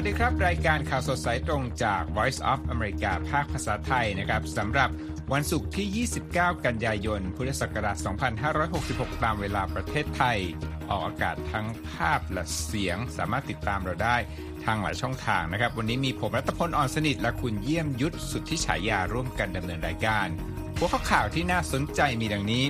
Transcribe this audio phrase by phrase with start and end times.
[0.00, 4.90] สวัสดีครับ รายการข่าวสดสายตรงจาก Voice of America ภาคภาษาไทยนะครับสำหรับ
[5.32, 7.96] วันศุกร์ที่ 29 กันยายน พุทธศักราช
[8.60, 10.38] 2566 ตามเวลาประเทศไทย
[10.90, 14.16] ออกอากาศทั้งภาพและเสียง สามารถติดตามเราได้
[14.64, 20.26] ทางหลายช่องทางนะครับ วันนี้มีผมรัตพลอ่อนสนิท และคุณเยี่ยมยุทธสุทธิฉายาร่วมกันดำเนินรายการ
[20.76, 22.64] หัวข้อข่าวที่น่าสนใจมีดังนี้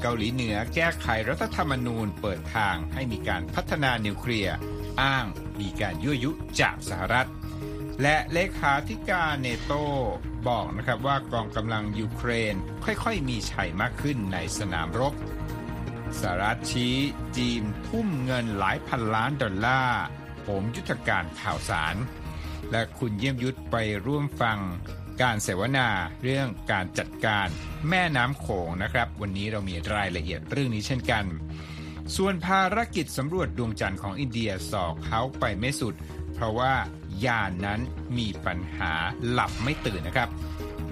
[0.00, 4.56] เกาหลีเหนือแก้ไขรัฐธรรมนูญ เปิดทางให้มีการพัฒนานิวเคลียร์
[5.02, 5.26] อ้าง
[5.60, 6.30] มีการยั่วยุ
[6.60, 7.28] จากสหรัฐ
[8.02, 9.72] และเลขาธิการเนโต
[10.48, 12.54] บอกนะครับว่ากองกำลังยูเครน
[12.84, 15.14] ค่อยๆ มีชัยมากขึ้นในสนามรบ
[16.20, 16.96] สหรัฐชี้
[17.36, 20.02] จีนทุ่มเงินหลายพันล้านดอลลาร์
[20.46, 21.96] ผมยุทธการข่าวสาร
[22.70, 23.76] และคุณเยี่ยมยุทธไป
[24.06, 24.58] ร่วมฟัง
[25.22, 25.88] การเสวนา
[26.22, 27.46] เรื่องการจัดการ
[27.88, 31.24] แม่น้ำโขงนะครับ วันนี้เรามีรายละเอียดเรื่องนี้เช่นกัน
[32.16, 35.94] ส่วนภารกิจสำรวจดวงจันทร์ของอินเดียส่อเค้าไปไม่สุด
[36.34, 36.72] เพราะว่า
[37.24, 37.80] ยานนั้น
[38.18, 38.92] มีปัญหา
[39.30, 40.28] หลับไม่ตื่นนะครับ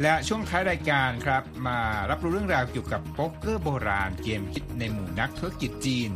[0.03, 1.79] และช่วงท้ายรายการครับ มา
[2.11, 6.11] รับรู้เรื่องราวเกี่ยวกับโป๊กเกอร์โบราณเกมฮิตในหมู่นักธุรกิจจีน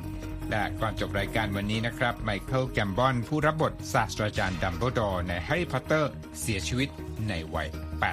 [0.51, 6.89] และก่อนจบรายการวันนี้นะครับไมเคิลแกมบอนผู้รับบทศาสตราจารย์ดัมเบิลดอร์ในแฮร์รี่พอตเตอร์เสียชีวิต
[7.29, 7.69] ในวัย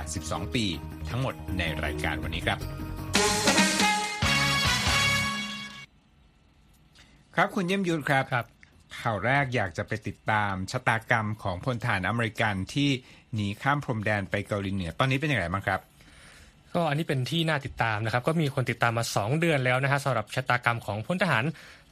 [0.06, 0.66] 82 ปี
[1.10, 2.60] ทั้งหมดในรายการวันนี้ครับ
[7.42, 8.46] ครับคุณเยี่ยมยุทธครับครับ
[9.00, 12.90] ข่าวแรกอยากจะไปติดตามชะตากรรมของพลทหารอเมริกันที่
[13.34, 15.80] หนีข้ามพรมแดนไปเกาหลีเหนือ ตอนนี้เป็นอย่างไรบ้างครับ
[16.76, 21.44] ก็อันนี้เป็นที่น่าติดตามนะครับ ก็มีคนติดตามมา 2 เดือนแล้วนะฮะสำหรับชะตากรรมของพลทหาร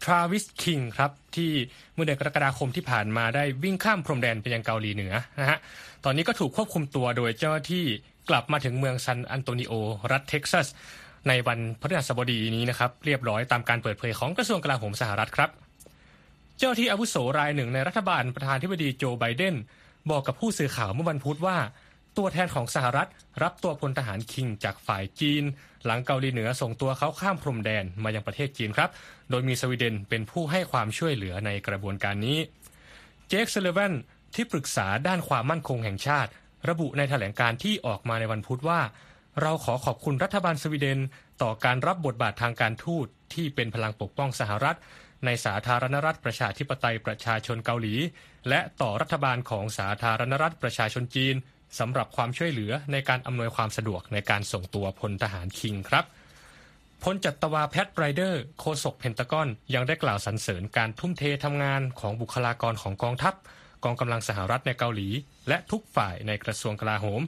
[0.04, 1.52] ทราวิสคิงครับ ที่
[1.94, 5.58] เมื่อเดือนกรกฎาคมที่ผ่านมาได้วิ่งข้ามพรมแดนไปยังเกาหลีเหนือนะฮะ
[6.06, 7.86] ตอนนี้ก็ถูกควบคุมตัวโดยเจ้าหน้าที่
[8.30, 9.74] กลับมาถึงเมืองซันอันโตนิโอ
[10.12, 10.68] รัฐเท็กซัส
[11.28, 15.50] ในวันพฤหัสบดีนี้นะครับเรียบร้อยตามการเปิดเผยของกระทรวงกลาโหมสหรัฐครับ
[16.58, 19.56] เจ้าหน้าที่อาวุโสรายหนึ่งในรัฐบาลประธานธิบดีโจไบเดน
[20.10, 21.58] บอกกับผู้สื่อข่าวเมื่อวันพุธว่า
[22.18, 23.10] ตัวแทนของสหรัฐ
[23.44, 25.44] รับตัวพลทหารคิงจากฝ่ายจีน
[25.86, 28.90] หลังเกาหลีเหนือส่งตัวเขาข้ามพรมแดนมายังประเทศจีนครับ
[29.30, 32.38] โดยมีสวีเดนเป็นผู้ให้ความช่วยเหลือในกระบวนการนี้
[33.28, 33.94] เจคซัลลิแวน
[34.36, 36.30] ที่ปรึกษาด้านความมั่นคงแห่งชาติ
[36.70, 38.80] ระบุในแถลงการที่ออกมาในวันพุธว่า
[39.42, 41.00] เราขอขอบคุณรัฐบาลสวีเดน
[41.42, 44.78] ต่อการรับบทบาททางการทูตที่เป็นพลังปกป้องสหรัฐ
[45.26, 47.96] ในสาธารณรัฐประชาธิปไตยประชาชนเกาหลี
[48.50, 51.36] และต่อรัฐบาลของสาธารณรัฐประชาชนจีน
[51.80, 56.06] สำหรับความช่วยเหลือในการอำนวยความสะดวกในการส่งตัวพลทหารคิงครับ
[57.04, 63.34] พลจัตวาแพทไรเดอร์โฆษกเพนตากอนยังได้กล่าวสรรเสริญการทุ่มเททำงานของบุคลากรของกองทัพ
[63.84, 65.10] กองกำลังสหรัฐในเกาหลี
[65.48, 67.22] และทุกฝ่ายในกระทรวงกลาโหม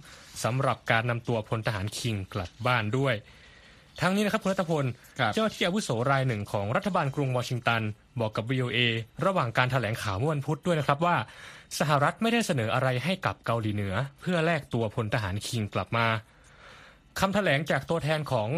[0.44, 3.16] สำหรับการนำตัวพลทหารคิงกลับบ้านด้วย
[4.02, 4.86] ทั้งนี้นะครับคุณรัตพล
[5.20, 7.82] ครับเจ้าหน้าที่อาวุโสรายหนึ่งของรัฐบาลกรุงวอชิงตัน
[8.20, 8.80] บอกกับ VOA
[9.26, 11.16] ระหว่างการถแถลงข่าวเมื่อวันพุธด้วยนะครับว่า
[11.80, 16.08] สหรัฐไม่ได้เสนออะไรให้กับเกาหลีเหนือ เพื่อแลกตัวพลทหารคิงกลับมา
[17.20, 18.50] คำแถลงจากตัวแทนของ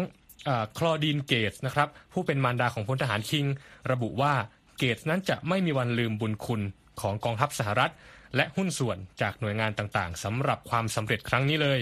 [0.78, 3.46] คลอดีนเกตส์นะครับผู้เป็นมารดาของพลทหารคิง
[3.92, 4.34] ระบุว่า
[4.78, 6.60] เกตส์นั้นจะไม่มีวันลืมบุญคุณ
[7.00, 7.92] ของกองทัพสหรัฐ
[8.36, 11.80] และหุ้นส่วนจากหน่วยงานต่างๆสำหรับความสำเร็จครั้งนี้เลย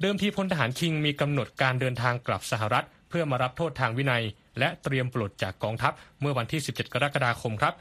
[0.00, 4.24] เดิมทีพลทหารคิงมีกำหนดการเดินทางกลับสหรัฐ เพื่อมารับโทษทางวินัย
[4.58, 7.74] และเตรียมปลดจากกองทัพเมื่อวันที่ 17 กรกฎาคมครับ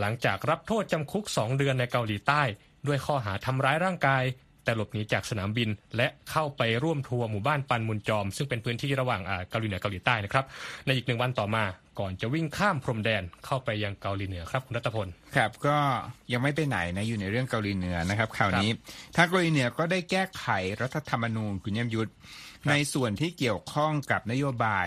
[0.00, 2.42] หลังจากรับโทษจำคุก 2 เดือนในเกาหลีใต้
[2.86, 4.22] ด้วยข้อหาทำร้ายร่างกาย
[4.64, 10.44] แต่หลบหนีจากสนามบิน และเข้าไปร่วมทัวร์หมู่บ้านปันมุนจอม ซึ่งเป็นพื้นที่ระหว่างอ่าเกาหลีเหนือเกาหลีใต้นะครับ
[10.86, 11.64] ในอีกหนึ่งวันต่อมา
[11.98, 15.76] ก่อนจะวิ่งข้ามพรมแดนเข้าไปยังเกาหลีเหนือครับคุณรัตพลครับก็
[16.32, 18.70] ยังไม่ไปไหนนะอยู่ในเรื่องเกาหลีเหนือนะครับข่าวนี้
[19.16, 20.46] ทางเกาหลีเหนือก็ได้แก้ไข
[20.82, 22.10] รัฐธรรมนูญคุณเยี่ยมยุทธ
[22.70, 24.86] ในส่วนที่เกี่ยวข้องกับนโยบาย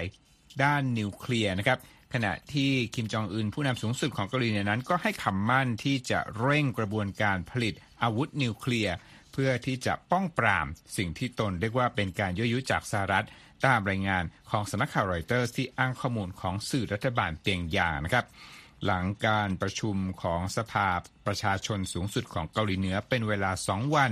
[0.64, 1.80] ด้านนิวเคลียร์นะครับ
[2.14, 7.74] ขณะที่คิมจองอึนผู้นำสูงสุดของเกาหลีเหนือนั้น ก็ให้คำมั่นที่จะเร่งกระบวนการผลิต
[8.04, 8.96] อาวุธนิวเคลียร์
[9.32, 10.68] เพื่อที่จะป้องปราม
[10.98, 13.26] สิ่งที่ตนเรียกว่าเป็นการยั่วยุจากสหรัฐ
[13.66, 18.26] ตามรายงานของสำนักข่าวรอยเตอร์ที่อ้างข้อมูลของสื่อรัฐบาลเปียงยางนะครับ
[18.86, 20.90] หลังการประชุมของสภา
[21.28, 24.12] ประชาชนสูงสุดของเกาหลีเหนือเป็นเวลา 2 วัน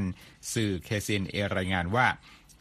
[0.53, 2.07] สื่อ KCNA รายงานว่า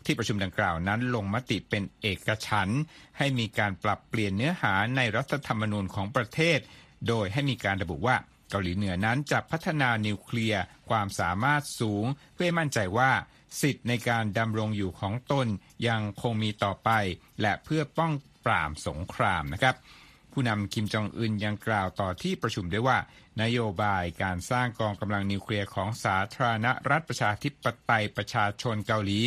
[0.05, 2.83] ที่ประชุมดังกล่าวนั้นลงมติเป็นเอกฉันท์
[3.19, 6.59] ให้มีการปรับเปลี่ยนเนื้อหาในรัฐธรรมนูญของประเทศ
[7.09, 8.17] โดยให้มีการระบุว่า
[8.51, 12.05] เกาหลีเหนือนั้นจะพัฒนานิวเคลียร์ความสามารถสูง
[12.35, 13.11] เพื่อมั่นใจว่า
[13.61, 15.47] สิทธิ์ในการดำรงอยู่ของตน
[15.89, 16.91] ยังคงมีต่อไป
[17.41, 18.13] และเพื่อป้อง
[18.45, 19.75] ปรามสงครามนะครับ
[20.33, 22.99] ผู้นำคิมจองอึนยังกล่าวต่อที่ประชุมด้วยว่า
[23.43, 29.21] นโยบายการสร้างกองกำลังนิวเคลียร์ของสาธารณรัฐประชาธิปไตยประชาชนเกาหลี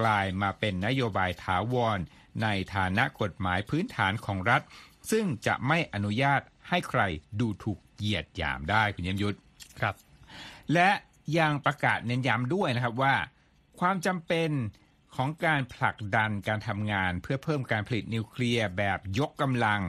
[0.00, 1.98] กลายมาเป็นนโยบายถาวร
[2.42, 4.62] ในฐานะกฎหมายพื้นฐานของรัฐ
[5.10, 7.02] ซึ่งจะไม่อนุญาตให้ใคร
[7.40, 9.38] ดูถูกเหยียดหยามได้คุณเยี่ยมยุทธ
[9.80, 9.94] ครับ
[10.74, 10.90] และ
[11.38, 13.14] ยังประกาศเน้นย้ำด้วยนะครับว่า
[13.80, 14.50] ความจำเป็น
[15.16, 19.82] ของการผลักดันการทำงานเพื่อเพิ่มการผลิตนิวเคลียร์แบบยกกำลัง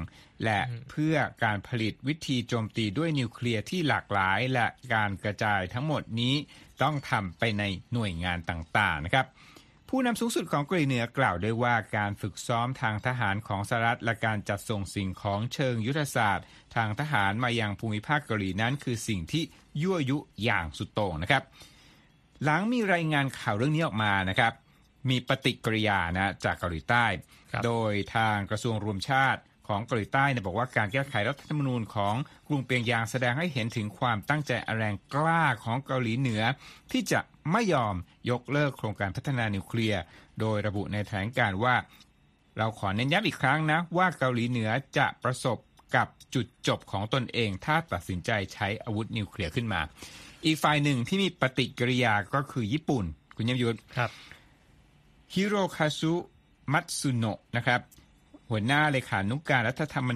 [0.44, 0.60] และ
[0.90, 6.36] เพื่อการผลิตวิธีโจมตีด้วยนิวเคลียร์ที่หลากหลาย และการกระจายทั้งหมดนี้
[6.82, 9.26] ต้องทำไปในหน่วยงานต่างๆนะครับ
[9.90, 16.46] ผู้นำสูงสุดของเกาหลีเหนือกล่าวด้วยว่าการฝึกซ้อมทางทหารของสหรัฐและการจัดส่งสิ่งของเชิงยุทธศาสตร์
[16.76, 19.44] ทางทหารมายังภูมิภาคเกาหลีนั้น คือสิ่งที่
[19.82, 21.44] ยั่วยุอย่างสุดโต่งนะครับ
[22.44, 24.54] หลังมีรายงานข่าวเรื่องนี้ออกมานะครับ
[25.10, 27.06] มีปฏิกิริยานะจากเกาหลีใต้
[27.66, 32.16] โดยทางกระทรวงรวมชาติของเกาหลีใต้เนี่ยบอกว่าการแก้ไขรัฐธรรมนูญของ
[32.48, 36.44] กรุงเปียงยางแสดงให้เห็นถึงความตั้งใจแรงกล้าของเกาหลีเหนือ
[36.92, 37.20] ที่จะ
[37.52, 37.96] ไม่ยอม
[38.30, 40.02] ยกเลิกโครงการพัฒนานิวเคลียร์
[40.40, 41.76] โดยระบุในแถลงการว่า
[42.58, 45.58] เราขอเน้นย้ำอีกครั้งนะ ว่าเกาหลีเหนือจะประสบ
[45.96, 49.82] กับจุดจบของตนเอง ถ้าตัดสินใจใช้อาวุธนิวเคลียร์ขึ้นมา
[50.46, 53.06] อีกฝ่ายหนึ่งที่มีปฏิกิริยาก็คือญี่ปุ่น
[53.36, 54.10] คุณยมยุทธครับ
[55.34, 56.14] ฮิโรคาซุ
[56.74, 57.82] มัตสึโนะนะครับ
[58.50, 60.10] หัวหน้าเลขานุกการรัฐธรรม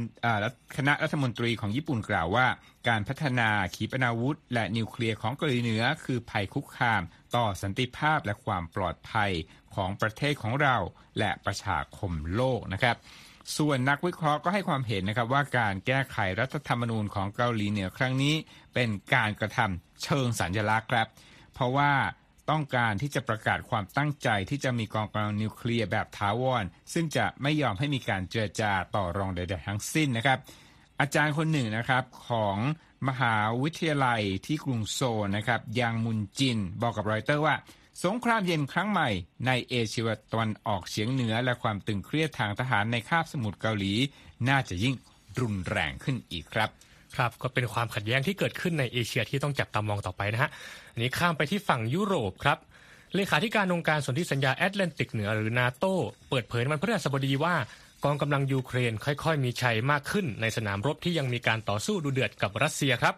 [0.78, 2.48] คณะรัฐมนตรีของญี่ปุ่นกล่าวว่า
[2.88, 7.02] การพัฒนาขีปนาวุธ และนิวเคลียร์ของเกาหลีเหนือ คือภัยคุกคาม
[7.36, 9.32] ต่อสันติภาพและความปลอดภัย
[9.76, 10.78] ของประเทศของเรา
[11.20, 12.96] และประชาคมโลกนะครับ
[13.58, 18.36] ส่วนนักวิเคราะห์ก็ให้ความเห็นนะครับว่าการแก้ไขรัฐธรรมนูญของเกาหลีเหนือครั้งนี้
[18.74, 21.08] เป็นการกระทำเชิงสัญลักษณ์ครับ
[21.54, 21.92] เพราะว่า
[22.50, 26.64] ต้องการที่จะประกาศความตั้งใจที่จะมีกองกำลังนิวเคลียร์แบบถาวร
[26.94, 30.40] ซึ่งจะไม่ยอมให้มีการเจรจาต่อรองใดๆทั้งสิ้นนะครับ
[31.00, 32.58] อาจารย์คนหนึ่งนะครับของ
[33.08, 37.56] มหาวิทยาลัยที่กรุงโซลนะครับยังมุนจิน บอกกับรอยเตอร์ว่า
[38.04, 39.10] สงครามเย็นครั้งใหม่
[39.48, 43.94] ในเอเชียตะวันออกเฉียงเหนือและความตึงเครียดทางทหารในคาบสมุทรเกาหลี
[44.50, 44.96] น่าจะยิ่ง
[45.40, 46.70] รุนแรงขึ้นอีกครับ
[47.16, 50.50] ครับก็เป็นความขัดแย้งที่เกิดขึ้นในเอเชียที่ต้องจับตามองต่อไปนะฮะ
[50.94, 52.58] อันนี้ข้ามไปที่ฝั่งยุโรปครับ
[53.16, 55.86] เลขาธิการองค์การสนธิสัญญาแอตแลนติกเหนือหรือนาโต
[56.30, 57.56] เปิดเผยวันพฤหัสบดีว่า
[58.04, 63.16] กองกำลังยูเครนค่อย ๆ มีชัยมากขึ้นในสนามรบที่ยังมีการต่อสู้ดูเดือดกับรัสเซียครับ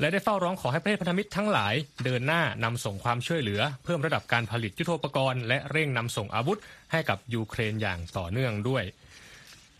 [0.00, 1.74] และได้เฝ้าร้องขอให้ประเทศพันธมิตรทั้งหลาย
[2.04, 6.58] เดินหน้านำส่งความช่วยเหลือ เพิ่มระดับการผลิตยุทโธปกรณ์และเร่งนำส่งอาวุธ
[6.92, 8.84] ให้กับยูเครนอย่างต่อเนื่องด้วย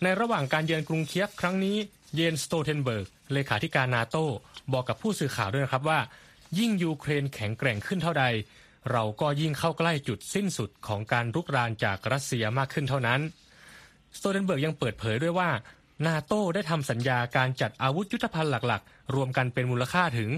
[0.03, 1.77] ในระหว่างการเยือนกรุงเคียฟครั้งนี้
[2.15, 4.17] เยนส์สโตลเทนเบิร์กเลขาธิการนาโต
[4.73, 6.01] บอกกับผู้สื่อข่าวด้วยนะครับว่า
[6.59, 8.25] ยิ่งยูเครนแข็งแกร่งขึ้นเท่าใด
[8.93, 13.21] เราก็ยิ่งเข้าใกล้จุดสิ้นสุดของการรุกรานจากรัสเซียมากขึ้นเท่านั้น
[14.17, 15.51] สโตลเทนเบิร์กยังเปิดเผยด้วยว่า
[16.07, 20.31] นาโตได้ทำสัญญาการจัดอาวุธยุทธภัณฑ์หลักๆ รวมกันเป็นมูลค่าถึง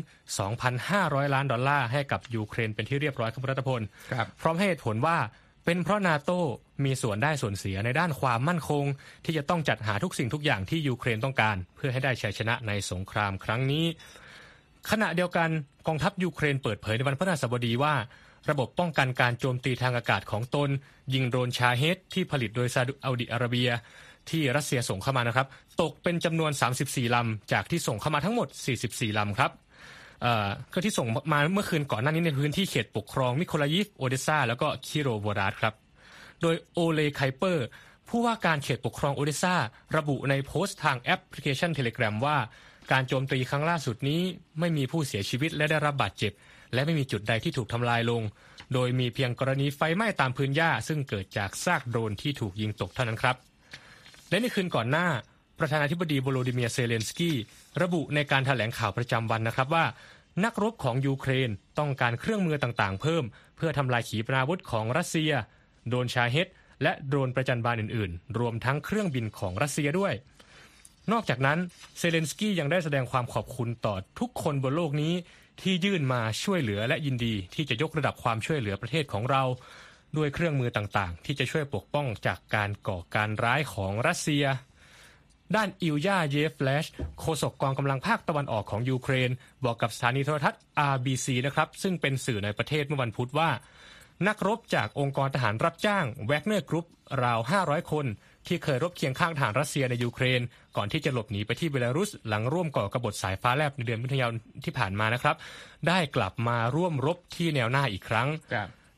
[0.42, 3.80] 2,500 ล้านดอลลาร์ให้กับยูเครนเป็นที่เรียบร้อยครับรัฐพล
[4.40, 5.18] พร้อมให้เหตุผลว่า
[5.64, 6.30] เป็นเพราะนาโต
[6.84, 8.84] มีส่วนได้ส่วนเสียในด้านความมั่นคง
[9.24, 13.84] ที่จะต้องจัดหาทุกสิ่งทุกอย่างที่ยูเครนต้องการ เพื่อให้ได้ชัยชนะในสงครามครั้งนี้
[14.90, 15.48] ขณะเดียวกัน
[15.86, 17.94] กองทัพยูเครนเปิดเผยในวันพฤหัสบดีว่า
[18.50, 20.68] ระบบป้องกันการโจมตีทางอากาศของตน
[21.14, 23.70] ยิงโดรนชาเฮดที่ผลิตโดยซาอุดิอาระเบีย
[24.30, 25.46] ที่รัสเซียส่งเข้ามานะครับ
[25.82, 26.50] ตกเป็นจำนวน
[26.82, 28.48] 34ลำจากที่ส่งเข้ามาทั้งหมด
[28.82, 29.50] 44ลำครับ
[30.72, 35.74] ก็ที่ส่งมาเมื่อคืนก่อนหน้านี้ในพื้นที่เขตปกครองมิโคลายิฟโอเดซาแล้วก็คิโรโวฮราดครับ
[36.42, 37.66] โดยโอเลห์คิเปอร์
[38.08, 39.54] ผู้ว่าการเขตปกครองโอเดซา
[39.96, 42.36] ระบุในโพสต์ทางแอปพลิเคชันเทเลแกรมว่า
[42.92, 44.20] การโจมตีครั้งล่าสุดนี้
[44.60, 46.32] ไม่มีผู้เสียชีวิตและได้รับบาดเจ็บ
[46.74, 48.22] และไม่มีจุดใดที่ถูกทำลายลง
[48.74, 53.36] โดยมีเพียงกรณีไฟไหม้ตามพื้นหญ้า ซึ่งเกิดจากซากโดรนที่ถูกยิงตกเท่านั้นครับ
[54.30, 55.08] และในคืนก่อนหน้า
[55.58, 57.36] ประธานาธิบดีโวโลดิเมียร์เซเลนสกี้
[57.82, 59.84] ระบุในการแถลงข่าวประจำวันนะครับว่า
[60.44, 63.24] นักรบของยูเครนต้องการเครื่องมือต่างๆ เพิ่ม
[63.56, 65.32] เพื่อทำลายขีปนาวุธของรัสเซีย
[65.88, 66.48] โดรนชาเฮด
[66.82, 70.14] และโดรนประจัญบานอื่นๆ รวมทั้งเครื่องบินของรัสเซียด้วย
[71.12, 71.58] นอกจากนั้น
[71.98, 75.12] เซเลนสกี้ยังได้แสดงความขอบคุณต่อทุกคนบนโลกนี้
[75.62, 79.42] ที่ยื่นมาช่วยเหลือและยินดีที่จะยกระดับความช่วยเหลือประเทศของเรา
[80.16, 84.44] ด้วยเครื่องมือต่างๆ ที่จะช่วยปกป้องจากการก่อการร้ายของรัสเซีย
[85.56, 86.86] ด้านอิลยาเยฟแลช
[87.20, 89.30] โฆษกกองกำลังภาคตะวันออกของยูเครน
[89.64, 90.60] บอกกับสถานีโทรทัศน์
[90.94, 93.50] RBC นะครับซึ่งเป็นสื่อในประเทศเมื่อวันพุธว่า
[94.28, 96.86] นักรบจากองค์กรทหารรับจ้างแวกเนอร์กรุ๊ป
[97.22, 98.06] ราว 500 คน
[98.46, 100.40] ที่เคยรบเคียงข้างทหารรัสเซียในยูเครน
[100.76, 104.34] ก่อนที่จะหลบหนีไปที่เบลารุส หลังร่วมก่อกบฏสายฟ้าแลบในเดือนมิถุนายน
[104.64, 105.36] ที่ผ่านมานะครับ
[105.88, 108.28] ได้กลับมาร่วมรบที่แนวหน้าอีกครั้ง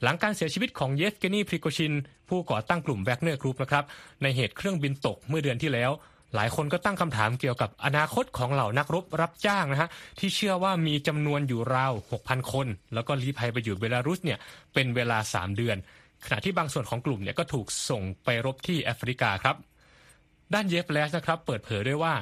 [0.03, 1.93] หลังการเสียชีวิตของเยฟเกนีพริโกชิน
[2.29, 3.85] ผู้ก่อตั้งกลุ่มแวกเนอร์กรุ๊ปนะครับ
[4.23, 5.91] ในเหตุเครื่องบินตกเมื่อเดือนที่แล้ว
[6.35, 9.89] หลายคนก็ตั้งคำถามเกี่ยวกับอนาคตของเหล่านักรบรับจ้างนะฮะ
[10.19, 14.39] ที่เชื่อว่ามีจำนวนอยู่ราว 6,000 คน แล้วก็ลี้ภัยไปอยู่เบลารุสเนี่ย
[14.75, 15.77] เป็นเวลา 3 เดือน
[16.25, 19.57] ขณะที่บางส่วนของกลุ่มเนี่ยก็ถูกส่งไปรบที่แอฟริกาครับ
[20.55, 22.15] ด้านเยฟแลสนะครับเปิดเผยด้วยว่า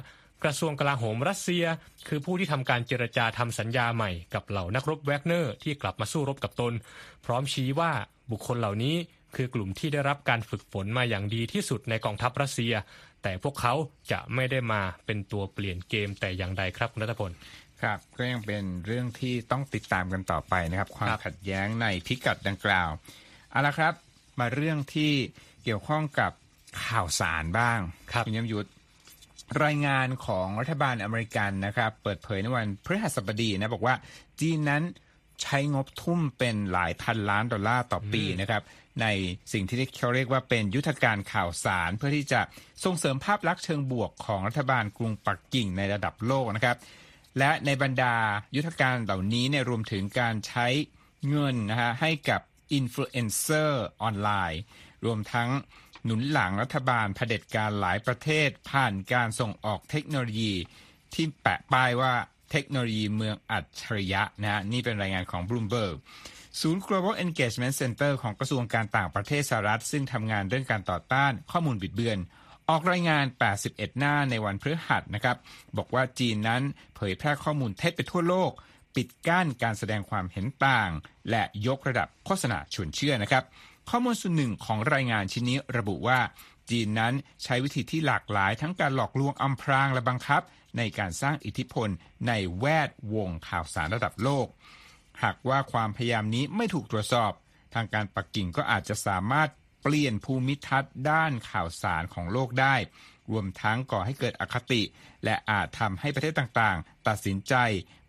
[0.44, 1.64] กระทรวงกลาโหมรัสเซีย
[2.08, 6.72] คือผู้ที่ทำการเจรจาทำสัญญาใหม่กับเหล่านักรบแวกเนอร์ที่กลับมาสู้รบกับตน
[7.26, 7.92] พร้อมชี้ว่า
[8.30, 8.96] บุคคลเหล่านี้
[9.36, 12.74] คือกลุ่มที่ได้รับการฝึกฝนมาอย่างดีที่สุดในกองทัพรัสเซีย
[13.22, 13.74] แต่พวกเขา
[14.12, 17.30] จะไม่ได้มาเป็นตัวเปลี่ยนเกมแต่อย่างใดครับคุณรัตพล
[17.82, 22.88] ครับก็ยังเป็นเรื่องที่ต้องติดตามกันต่อไปนะครับ ความครับขัดแย้งในพิกัดดังกล่าว
[23.50, 23.94] เอาละครับ
[24.40, 25.12] มาเรื่องที่
[25.64, 26.32] เกี่ยวข้องกับ
[26.84, 27.78] ข่าวสารบ้าง
[28.12, 28.68] ครับณยมยุทธ
[29.64, 33.94] รายงานของรัฐบาลอเมริกันนะครับ เปิดเผยในวันพฤหัสบดีนะบอกว่า
[34.40, 34.82] จีนนั้น
[35.42, 38.62] ใช้งบทุ่มเป็นหลายพันล้านดอลลาร์ต่อปีนะครับ
[39.02, 39.06] ใน
[39.52, 42.40] สิ่งที่เขาเรียกว่าเป็นยุทธการข่าวสาร เพื่อที่จะ
[42.84, 46.76] ส่งเสริมภาพลักษณ์เชิงบวกของรัฐบาลกรุงปักกิ่งในระดับโลกนะครับ
[47.38, 48.14] และในบรรดา
[48.56, 50.66] ยุทธการเหล่านี้เนี่ยรวมถึงการใช้
[51.28, 52.40] เงินนะฮะให้กับ
[52.72, 54.62] อินฟลูเอนเซอร์ออนไลน์
[55.04, 55.48] รวมทั้ง
[56.06, 60.52] หนุนหลังรัฐบาลเผด็จการหลายประเทศผ่านการส่งออกเทคโนโลยี
[61.14, 62.12] ที่แปะป้ายว่า
[62.50, 65.96] เทคโนโลยีเมืองอัจฉริยะนะฮะนี่เป็นรายงานของ Bloomberg
[66.60, 72.18] ศูนย์ Global Engagement Center ของกระทรวงการต่างประเทศสหรัฐ ซึ่งทำงานเรื่องการต่อต้านข้อมูลบิดเบือน
[72.68, 73.24] ออกรายงาน
[73.62, 75.36] 81 หน้าในวันพฤหัสนะครับ
[75.76, 76.62] บอกว่าจีนนั้น
[76.96, 78.50] เผยแพร่ข้อมูลเท็จไปทั่วโลก
[78.96, 80.90] ปิดกั้นการแสดงความเห็นต่าง
[81.30, 83.44] และยกระดับโฆษณาชวนเชื่อนะครับ
[83.90, 86.20] ข้อมูลส่วนหนึ่งของรายงานชิ้นนี้ระบุว่า
[86.70, 90.42] จีนนั้นใช้วิธีที่หลากหลายทั้งการหลอกลวงอำพรางและบังคับ
[90.76, 91.88] ในการสร้างอิทธิพล
[92.28, 94.46] ในแวดวงข่าวสารระดับโลก
[95.22, 97.32] หากว่าความพยายามนี้ไม่ถูกตรวจสอบ
[97.74, 99.48] ทางการปักกิ่งก็อาจจะสามารถ
[99.82, 102.74] เปลี่ยนภูมิทัศน์ด้านข่าวสารของโลกได้
[103.30, 104.82] รวมทั้งก่อให้เกิดอคติ
[105.24, 107.54] และอาจทำให้ประเทศต่างๆ ตัดสินใจ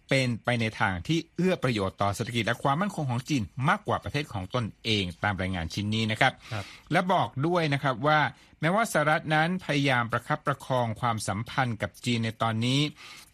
[0.09, 8.19] เป็นไปในทางที่เอื้อประโยชน์ต่อเศรษฐกิจและความมั่นคงของจีนมากกว่าประเทศของตนเองตามรายงานชิ้นนี้นะครับครับและบอกด้วยนะครับว่า
[8.61, 12.81] แม้ว่าสหรัฐนั้นพยายามประคับประคองความสัมพันธ์กับจีนในตอนนี้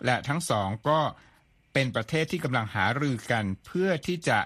[0.05, 0.99] และทั้งสองก็
[1.73, 4.37] เป็นประเทศที่กำลังหารือกันเพื่อที่จะ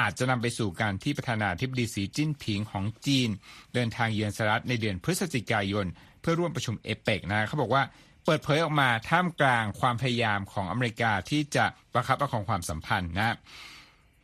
[0.00, 3.28] อาจจะนำไปสู่การที่ประธานาธิบดีสีจิ้นผิงของจีน
[3.74, 5.86] เดินทางเยือนสหรัฐในเดือนพฤศจิกายน
[6.20, 7.82] เพื่อร่วมประชุมเอเปกนะเขาบอกว่า
[8.26, 13.36] เปิดเผยออกมาท่ามกลางความพยายามของอเมริกาที่จะประคับประคองความสัมพันธ์นะ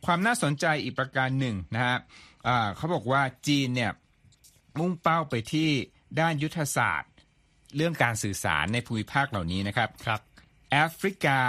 [0.05, 1.97] ความน่าสนใจอีกประการหนึ่งนะฮะ
[2.47, 3.91] อ่าเขาบอกว่าจีนเนี่ย
[4.79, 5.69] มุ่งเป้าไปที่
[6.19, 7.11] ด้านยุทธศาสตร์
[7.75, 10.21] เรื่องการสื่อสารในภูมิภาคเหล่านี้นะครับครับ
[10.71, 11.39] แอฟริกา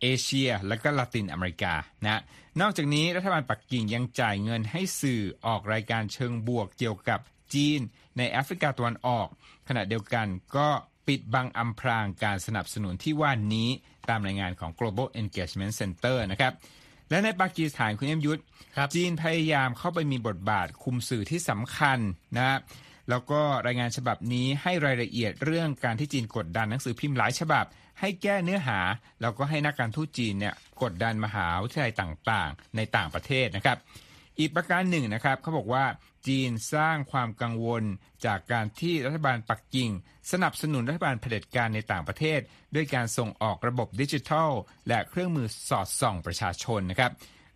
[0.00, 2.22] เอเชีย และก็ละตินอเมริกานะ
[2.60, 7.20] นอกจากนี้รัฐบาลปักกิ่งยังจ่ายเงินให้สื่อออกรายการเชิงบวกเกี่ยวกับ
[7.54, 7.80] จีน
[8.18, 9.28] ในแอฟริกาตะวันออก
[9.68, 10.68] ขณะเดียวกันก็
[11.08, 13.68] ปิดบังอำพรางการสนับสนุนที่ว่านี้
[14.08, 16.52] ตามรายงานของ Global Engagement Center นะครับ
[17.10, 18.42] และในปากีสถานคุณเอ็มยุทธ
[18.76, 21.98] ครับจีนพยายามเข้าไปมีบทบาทคุมสื่อที่สำคัญ
[22.36, 22.58] นะ
[23.10, 27.64] แล้วก็รายงานฉบับนี้ให้รายละเอียดเรื่องการที่จีนกดดันหนังสือพิมพ์หลายฉบับ
[28.00, 28.78] ให้แก้เนื้อหา
[29.20, 33.78] แล้วก็ให้นักการทูตจีนเนี่ยกดดันมหาวิทยาลัยต่างๆ ในต่างประเทศนะครับ
[34.38, 35.84] อีกประการหนึ่งนะครับเขาบอกว่า
[36.28, 37.82] จีนสร้างความกังวล
[38.26, 39.90] จากการที่รัฐบาลปักกิ่ง
[40.32, 42.40] สนับสนุนรัฐบาลเผด็จการในต่างประเทศ
[42.74, 44.50] ด้วยการส่งออกระบบดิจิทัล
[44.88, 47.10] และเครื่องมือสอดส่องประชาชนนะครับ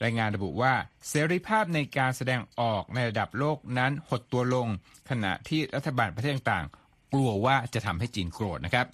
[0.05, 0.75] รายงานระบุว่า
[1.09, 4.69] เสรีภาพในการแสดงออกในระดับโลกนั้นหดตัวลง
[5.11, 8.87] ขณะที่รัฐบาลประเทศต่างๆกลัวว่าจะทำให้จีนโกรธนะครับ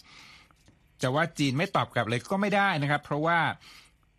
[1.02, 3.38] จะว่าจีนไม่ตอบกลับเลยก็ไม่ได้นะครับ เพราะว่า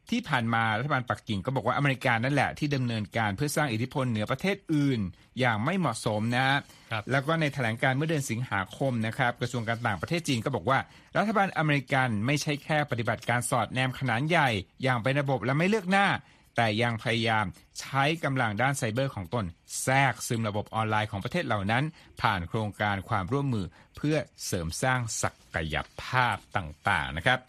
[0.10, 5.00] ที่ผ่านมารัฐบาลปักกิ่งก็บอกว่าอเมริกานั่นแหละที่ดำเนินการเพื่อสร้างอิทธิพลเหนือประเทศอื่น
[5.40, 6.48] อย่างไม่เหมาะสมนะ
[6.92, 10.80] ครับแล้วก็ในแถลงการเมื่อเดือนสิงหาคมนะครับกระทรวงการต่างประเทศจีนก็บอกว่า
[11.18, 14.50] รัฐบาลอเมริกันไม่ใช่แค่ปฏิบัติการสอดแนมขนาดใหญ่
[14.84, 16.08] อย่างเป็นระบบและไม่เลือกหน้า
[16.56, 17.46] แต่ยังพยายาม
[17.80, 19.46] ใช้กำลังด้านไซเบอร์ของตน
[19.82, 21.84] แทรกซึมระบบออนไลน์ของประเทศเหล่านั้น
[22.22, 23.66] ผ่านโครงการความร่วมมือ
[23.98, 27.40] เพื่อเสริมสร้างศักยภาพต่างๆนะครับ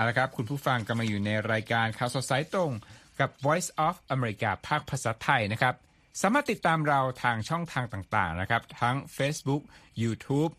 [0.00, 2.72] เอาละครับ คุณผู้ฟังกำลังอยู่ในรายการข่าวสดสายตรง
[3.20, 5.74] กับ Voice of America ภาคภาษาไทยนะครับ
[6.20, 9.62] สามารถติดตามเราทางช่องทางต่างๆนะครับ ทั้ง Facebook
[10.02, 10.50] YouTube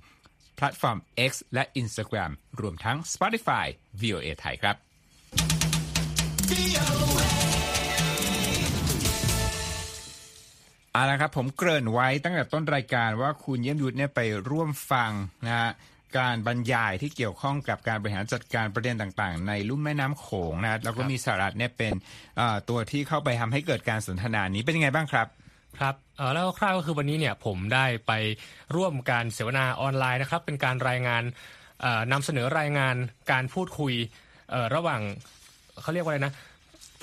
[0.55, 0.97] แพลตฟอร์ม
[1.29, 3.65] X และ Instagram รวมทั้ง Spotify
[4.01, 4.75] VOA ไทยครับ
[10.93, 14.19] เอาละครับผมเกริ่นไว้ตั้งแต่ต้นรายการว่าคุณเยี่ยมยุทธเนี่ยไป
[14.49, 15.11] ร่วมฟัง
[15.45, 15.71] นะฮะ
[16.17, 21.93] การบรรยายที่เกี่ยวข้องกับการบริหารจัดการประเด็นต่างๆ ในลุ่มแม่น้ำโขงนะแล้วก็มีสหรัฐเนี่ยเป็น
[22.37, 25.27] เอ่อตัวที่เข้าไปทำให้เกิดการสนทนานี้เป็นยังไงบ้างครับ
[25.79, 28.11] ครับเอ่อแล้วคร่าวๆก็คือวันนี้เนี่ยผมได้ไป
[28.75, 31.23] ร่วมการเสวนาออนไลน์นะครับ เป็นการรายงาน
[31.81, 32.95] เอ่อนำเสนอรายงาน
[33.31, 33.93] การพูดคุย
[34.51, 35.01] เอ่อระหว่าง
[35.81, 36.33] เขาเรียกว่าอะไรนะ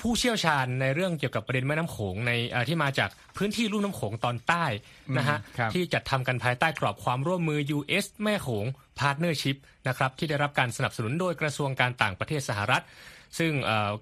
[0.01, 2.31] ผู้เชี่ยวชาญในเรื่องเกี่ยวกับประเด็นแม่น้ำโขงใน
[2.69, 4.65] ที่มาจากพื้นที่ลุ่มน้ำโขงตอนใต้
[5.17, 5.37] นะฮะ
[5.73, 8.65] ที่จัดทำกันภายใต้กรอบความร่วมมือ US แม่โขง
[8.99, 12.83] พาร์ทเนอร์ชิพนะครับที่ได้รับการสนับสนุนโดยกระทรวงการต่างประเทศสหรัฐ
[13.37, 13.51] ซึ่ง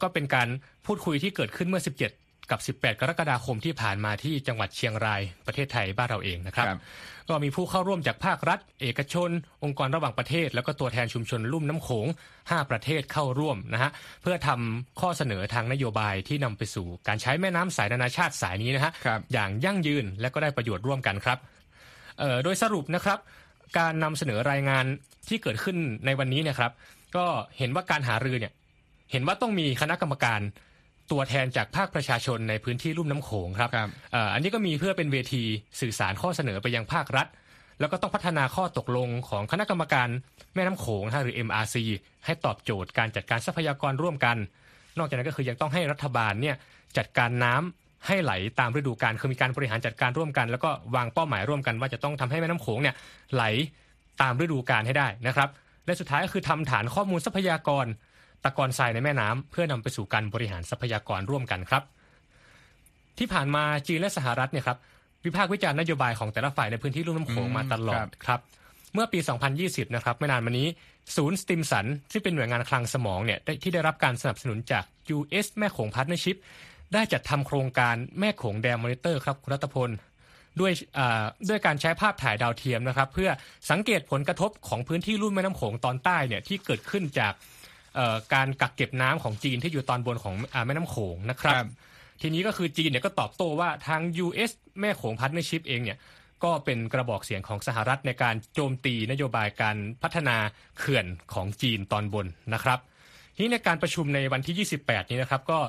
[0.01, 0.47] ก็เป็นการ
[0.85, 6.67] พูดคุยที่เกิดขึ้นเมื่อ 17 กับ 18 กรกฎาคมที่ผ่านมาที่จังหวัดเชียงรายประเทศไทยบ้านเราเองนะครับ
[7.29, 9.29] ก็มีผู้เข้าร่วมจากภาครัฐ เอกชน
[9.63, 12.07] องค์กรระหว่างประเทศ แล้วก็ตัวแทนชุมชนลุ่มน้ำโขง
[12.39, 18.91] 5 ประเทศเข้าร่วมนะฮะเพื่อทำข้อเสนอทางนโยบายที่นำไปสู่การใช้แม่น้ำสายนานาชาติสายนี้นะฮะ
[19.33, 21.37] อย่างยั่งยืนและก็ได้ประโยชน์ร่วมกันครับ
[22.43, 23.19] โดยสรุปนะครับ
[23.77, 24.85] การนำเสนอรายงาน
[25.27, 26.71] ที่เกิดขึ้นในวันนี้เนี่ยครับ
[27.15, 27.25] ก็
[27.57, 28.53] เห็นว่าการหารือเนี่ย
[29.11, 30.39] เห็นว่าต้องมีคณะกรรมการ
[31.11, 33.89] ตัวแทนจากภาคประชาชนในพื้นที่ลุ่มน้ำโขงครับรบ
[34.33, 35.43] อันนี้ก็มีเพื่อเป็นเวที
[35.81, 37.27] สื่อสารข้อเสนอไปยังภาครัฐ
[37.79, 40.07] แล้วก็ต้องพัฒนาข้อตกลงของคณะกรรมการ
[40.55, 41.75] แม่น้ำโขงหรือ MRC
[42.25, 44.37] ให้ตอบโจทย์การจัดการทรัพยากรร่วมกัน
[44.97, 46.55] นอกจากนั้นก็คือยังต้องให้รัฐบาลเนี่ย
[46.97, 52.95] จัดการน้ำให้ไหลตามฤดูกาลคือมีการบริหารจัดการร่วมกัน แล้วก็วางเป้าหมายร่วมกัน ว่าจะต้องทำให้แม่น้ำโขงเนี่ย
[53.33, 53.43] ไหล
[54.21, 55.49] ตามฤดูกาลให้ได้นะครับ
[55.85, 57.85] และสุดท้ายก็คือทำฐานข้อมูลทรัพยากร
[58.43, 61.83] ตะกอนทรายในแม่น้ำเพื่อนำไปสู่การบริหารทรัพยากรร่วมกันครับ
[63.17, 64.77] ที่ผ่านมาจีนและสหรัฐเนี่ยครับ
[65.25, 68.39] วิพากษ์วิจารณ์นโยบายของแต่ละฝ่ายในพื้นที่ลุ่มน้ำโขงมาตลอดครับ
[68.93, 69.19] เมื่อปี
[69.57, 70.67] 2020 นะครับไม่นานมานี้
[71.15, 74.83] ศูนย์ Stimson ที่เป็นหน่วยงานคลังสมองเนี่ยที่ได้รับการสนับสนุนจาก
[75.17, 76.37] US แม่โขงพาร์ทเนอร์ชิพ
[76.93, 79.89] ได้จัดทำโครงการ Mekong Dam Monitor ครับคุณรัตพล
[80.59, 80.71] ด้วย
[81.49, 83.29] ด้วยการใช้ภาพถ่ายดาวเทียมนะครับ เพื่อ
[83.69, 87.33] สังเกตผลกระทบของพื้นที่ลุ่มแม่น้ำโขงตอนใต้เนี่ยที่เกิดขึ้นจาก
[88.33, 90.35] การกักเก็บน้ำของจีนที่อยู่ตอนบนของ
[90.65, 91.63] แม่น้ำโขงนะครับ
[92.21, 95.97] ทีนี้ก็คือจีนเนี่ยก็ตอบโต้ว่าทาง US แม่โขงพัฒนชิพเองเนี่ย
[96.43, 100.37] ก็เป็นกระบอกเสียงของสหรัฐในการโจมตีนโยบายการพัฒนา
[100.77, 102.79] เขื่อนของจีนตอนบนนะครับ
[103.35, 105.59] ทีนี้ในการประชุมในวันที่ 28 นี้นะครับก็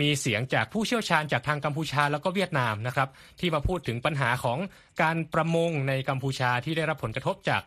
[0.00, 3.08] มีเสียงจากผู้เชี่ยวชาญจากทางกัมพูชาแล้วก็เวียดนามนะครับ
[3.40, 4.58] ที่มาพูดถึงปัญหาของ
[5.02, 7.62] การประมงในกัมพูชาที่ได้รับผลกระทบจาก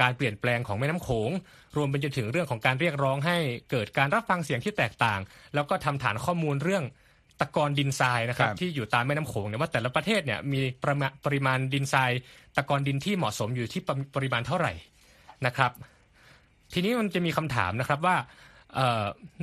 [0.00, 1.30] การเปลี่ยนแปลงของแม่น้ำโขง
[1.78, 3.36] รวมไปจนถึงเรื่องของการเรียกร้องให้
[3.70, 5.20] เกิดการรับฟังเสียงที่แตกต่าง
[5.54, 6.84] แล้วก็ทำฐานข้อมูลเรื่อง
[7.40, 10.60] ตะกอนดินทรายนะครับที่อยู่ตามแม่น้ำโขงเนี่ยว่าแต่ละประเทศเนี่ยมี
[11.24, 12.10] ปริมาณดินทราย
[12.56, 13.80] ตะกอนดินที่เหมาะสมอยู่ที่
[14.16, 14.72] ปริมาณเท่าไหร่
[15.46, 15.72] นะครับ
[16.72, 18.16] ทีนี้มันจะมีคำถามนะครับว่า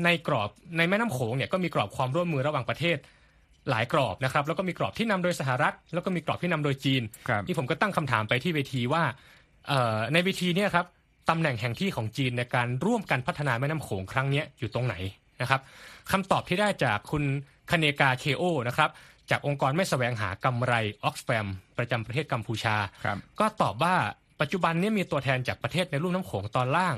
[0.03, 2.97] ในกรอบในแม่น้ำโขงเนี่ยก็มีกรอบความร่วมมือระหว่างประเทศ
[3.69, 7.01] หลายกรอบนะครับ แล้วก็มีกรอบที่นำโดยสหรัฐ แล้วก็มีกรอบที่นำโดยจีน
[7.47, 9.03] ที่ผมก็ตั้งคำถามไปที่เวทีว่า
[10.13, 10.85] ในวิธีนี้ครับ
[11.29, 14.95] ตำแหน่งแห่งที่ของจีนในการร่วมกันพัฒนาแม่น้ำโขงครั้งนี้อยู่ตรงไหน
[15.41, 15.61] นะครับ
[16.11, 17.23] คำตอบที่ได้จากคุณ
[17.71, 18.89] คเนกาเคโอนะครับ
[19.29, 21.45] จากองค์กรไม่แสวงหากำไรออกซแฟม
[21.77, 22.75] ประจำประเทศกัมพูชา
[23.39, 23.95] ก็ตอบว่า
[24.41, 26.95] ปัจจุบันนี้มีตัวแทนจากประเทศในลุ่มน้ำโขงตอนล่าง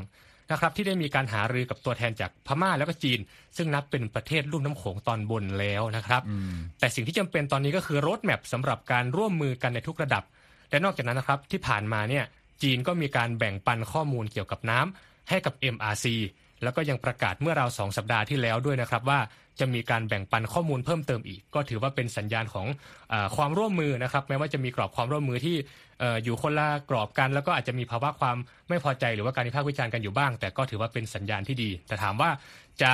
[0.51, 3.19] นะครับที่ได้มีการหารือกับตัวแทนจากพม่าแล้วก็จีน
[3.57, 6.21] ซึ่งนับเป็นประเทศลุ่มน้ำโขงตอนบนแล้วนะครับ
[6.79, 10.23] แต่สิ่งที่จำเป็นตอนนี้ก็คือรถแมพสำหรับการร่วมมือกันในทุกระดับ
[10.69, 12.25] และนอกจากนั้นนะครับที่ผ่านมาเนี่ย
[12.61, 16.05] จีนก็มีการแบ่งปันข้อมูลเกี่ยวกับน้ำให้กับ MRC
[16.63, 19.19] แล้วก็ยังประกาศเมื่อเราสองสัปดาห์ที่แล้วด้วยนะครับว่า
[19.59, 22.67] จะมีการแบ่งปันข้อมูลเพิ่มเติมอีก ก็ถือว่าเป็นสัญญาณของ
[23.11, 25.55] อความร่วมมือนะครับ แม้ว่าจะมีกรอบความร่วมมือที่
[26.23, 28.37] อยู่คนละกรอบกัน แล้วก็อาจจะมีภาวะความ
[28.69, 32.29] ไม่พอใจหรือว่าการวิพากษ์วิจารณ์กันอยู่บ้าง แต่ก็ถือว่าเป็นสัญญาณที่ดี แต่ถามว่า
[32.81, 32.91] จะ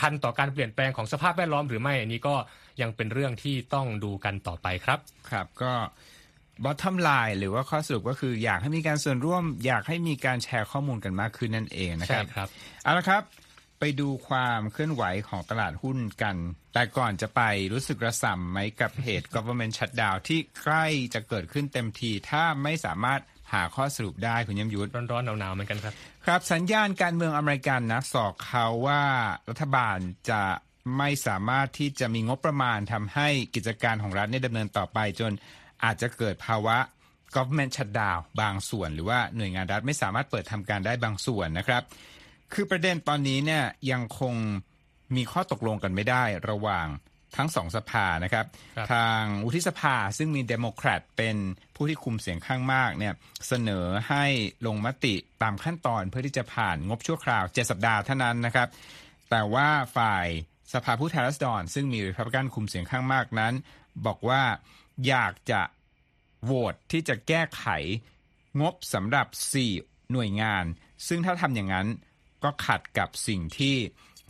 [0.00, 2.34] ทันต่อการเปลี่ยนแปลงของสภาพแวดล้อมหรือไม่อันนี้ก็
[2.80, 4.98] ยังเป็นเรื่องที่ต้องดูกันต่อไปครับ
[5.30, 5.72] ครับก็
[6.62, 12.48] บอททอมไลน์หรือว่าข้อสรุปก็คืออยากให้มีการส่วนร่วม อยากให้มีการแชร์ข้อมูลกันมากขึ้นนั่นเองนะครับใช่ครับ
[12.82, 13.22] เอาละครับ
[13.80, 16.36] ไปดูความเคลื่อนไหวของตลาดหุ้นกัน
[16.74, 17.40] แต่ก่อนจะไป
[17.72, 23.20] รู้สึกระส่ำไหมกับเหตุ government shutdown ที่ใกล้จะเกิดขึ้นเต็มทีถ้าไม่สามารถ
[23.52, 25.94] หาข้อสรุปได้คุณยมยุทธร้อนๆหนาวๆเหมือนกันครับ
[26.26, 29.02] ครับสัญญาณการเมืองอเมริกันนะส่อเค้าว่า
[29.48, 29.98] รัฐบาล
[30.30, 30.42] จะ
[30.98, 35.32] ไม่สามารถที่จะมีงบประมาณทำให้กิจการของรัฐเนี่ยดำเนินต่อไปจน
[35.84, 36.76] อาจจะเกิดภาวะ
[37.34, 41.82] government shutdown บางส่วน หรือว่าหน่วยงานรัฐไม่สามารถเปิดทำการได้บางส่วนนะครับ
[42.52, 44.34] คือประเด็นตอนนี้เนี่ยยังคง
[45.16, 46.86] มีข้อตกลงกันไม่ได้ระหว่าง
[47.36, 48.46] ทั้งสองสภานะครับ
[48.78, 51.36] รบทางวุฒิสภาซึ่งมีเดโมแครตเป็น
[51.76, 53.14] ผู้ที่คุมเสียงข้างมากเนี่ย
[53.48, 54.24] เสนอให้
[54.66, 58.68] ลงมติตามขั้นตอนเพื่อที่จะผ่านงบชั่วคราว 7 สัปดาห์เท่านั้นนะครับ
[59.30, 60.26] แต่ว่าฝ่าย
[60.74, 63.52] สภาผู้แทนราษฎรซึ่งมีริพับลิกันคุมเสียงข้างมากนั้น
[64.06, 64.42] บอกว่า
[65.06, 65.60] อยากจะ
[66.44, 67.64] โหวตที่จะแก้ไข
[68.60, 69.26] งบสำหรับ
[69.70, 70.64] 4 หน่วยงาน
[71.08, 71.86] ซึ่งถ้าทำอย่างนั้น
[72.44, 73.76] ก็ขัดกับสิ่งที่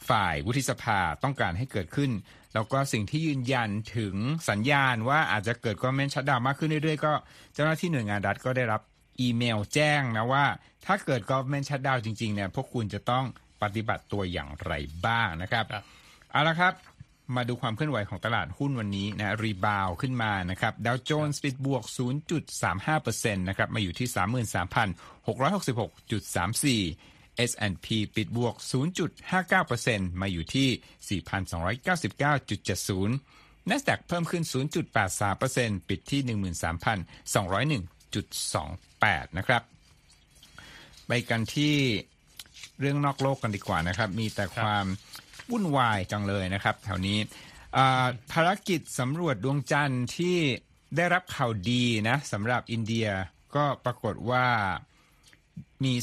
[0.08, 2.10] ฝ่ายวุฒิสภาต้องการให้เกิดขึ้น
[2.54, 4.14] แล้วก็สิ่งที่ยืนยันถึง
[4.50, 7.12] สัญญาณว่าอาจจะเกิดกอเมนชัดดาวมากขึ้นเรื่อยๆ ก็
[7.54, 8.80] เจ้าหน้าที่หน่วยงานรัฐก็ได้รับ
[9.20, 10.44] อีเมลแจ้งนะว่า
[10.86, 13.24] ถ้าเกิดกอเมนชัดดาวจริงๆเนี่ยพวกคุณจะต้อง
[13.62, 14.72] ปฏิบัติตัวอย่างไร
[15.06, 15.64] บ้างนะครับ
[16.30, 16.72] เอาละครับ
[17.36, 21.84] มาดูความเคลื่อนไหวของตลาดหุ้นวันนี้นะรีบาวขึ้นมานะครับดาวโจนส์ปิดบวก
[22.60, 24.08] 0.35%นะครับมาอยู่ที่
[26.84, 26.94] 33,666.34
[27.50, 28.54] S&P ปิดบวก
[29.18, 34.44] 0.59%มาอยู่ที่ 4,299.70 NASDAQ เพิ่มขึ้น
[35.14, 36.20] 0.83%ปิดที่
[37.82, 39.62] 13,201.28 นะครับ
[41.06, 41.74] ไปกันที่
[42.80, 44.84] เรื่องนอกโลกกันดีกว่านะครับ มีแต่ความ
[45.50, 47.18] วุ่นวายจังเลยนะครับ แถวนี้
[48.32, 50.36] ภารกิจสำรวจดวงจันทร์ที่
[50.96, 53.08] ได้รับข่าวดีนะสำหรับอินเดีย
[53.54, 54.46] ก็ปรากฏว่า
[55.84, 55.94] มี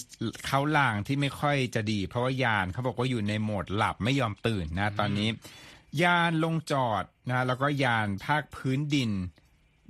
[0.45, 5.29] เขาล่างที่ไม่ค่อยจะดี เพราะว่ายานเขาบอกว่าอยู่ในโหมดหลับไม่ยอมตื่นนะตอนนี้
[6.03, 9.11] ยานลงจอดนะแล้วก็ยานภาคพื้นดิน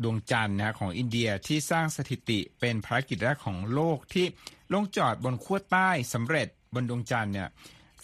[0.03, 4.25] ดวงจันทร์นะของอินเดียที่สร้างสถิติเป็นภารกิจแรกของโลกที่
[4.73, 7.49] ลงจอดบนขั้วใต้สำเร็จบนดวงจันทร์เนี่ย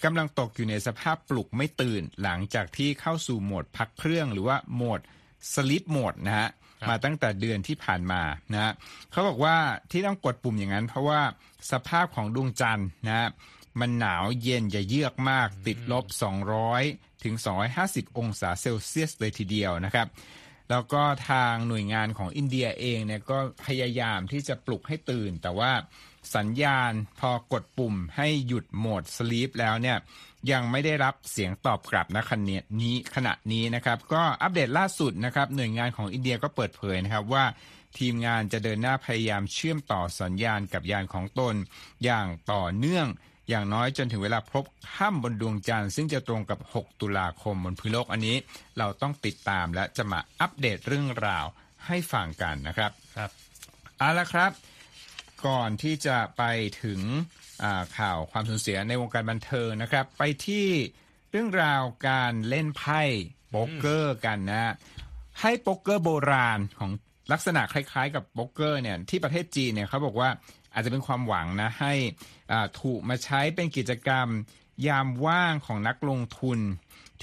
[0.04, 5.00] กำลังตกอยู่ในสภาพปลุกไม่ตื่นหลังจากที่เข้าสู่โหมดพักเครื่องหรือว่าโหมด
[5.54, 6.50] สลิปโหมดนะฮะ
[6.90, 8.22] มาตั้งแต่เดือนที่ผ่านมา
[8.54, 8.74] นะฮะ
[9.12, 9.56] เขาบอกว่า
[9.92, 11.22] ที่ต้องกดปุ่มอย่างนั้น เพราะว่า
[11.72, 13.28] สภาพของดวงจันทร์นะฮะ
[13.80, 16.06] มันหนาวเย็นอย่าเยือกมากติดลบ
[16.64, 17.36] 200 ถึง
[17.78, 20.08] 250 องศาเซลเซียสเลยทีเดียวนะครับ
[20.70, 25.72] แล้วก็ทางหน่วยงานของอินเดียเองเนี่ยก็พยายามที่จะปลุกให้ตื่น แต่ว่า
[26.36, 29.98] สัญญาณพอกดปุ่มให้หยุดโหมดสลีปแล้วเนี่ย
[30.52, 37.46] ยังไม่ได้รับเสียงตอบกลับนะขณะนี้ขณะนี้นะครับ ก็อัปเดตล่าสุดนะครับหน่วยงานของอินเดียก็เปิดเผยนะครับว่า
[37.98, 41.56] ทีมงานจะเดินหน้าพยายามเชื่อมต่อสัญญาณกับยานของตน
[42.04, 43.08] อย่างต่อเนื่อง
[43.50, 48.38] อย่างน้อยจนถึงเวลาพบค่ำบนดวงจันทร์ซึ่งจะตรงกับ 6 ตุลาคมบนพื้นโลกอันนี้
[48.78, 51.46] เราต้องติดตามและจะมาอัปเดตเรื่องราว
[51.86, 53.32] ให้ฟังกันนะครับ ครับ
[53.98, 54.52] เอาละครับ
[55.46, 56.44] ก่อนที่จะไป
[56.84, 57.02] ถึง
[57.98, 60.68] ข่าวความสูญเสียในวงการบันเทิงนะครับ ไปที่
[61.32, 63.02] เรื่องราวการเล่นไพ่
[63.50, 64.74] โป๊กเกอร์กันนะ
[65.42, 66.92] ไพ่โป๊กเกอร์โบราณของ
[67.32, 70.30] ลักษณะคล้ายๆ กับโป๊กเกอร์เนี่ยที่ประเทศจีนเนี่ยเขาบอกว่า
[70.74, 71.94] อาจจะเป็นความหวังนะให้
[72.82, 74.28] ถูกมาใช้เป็นกิจกรรม
[74.88, 76.60] ยามว่างของนักลงทุน